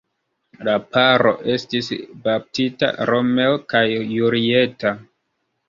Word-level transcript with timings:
La 0.67 0.71
paro 0.95 1.33
estis 1.57 1.91
baptita 2.25 2.91
Romeo 3.13 3.61
kaj 3.77 3.85
Julieta. 4.17 4.99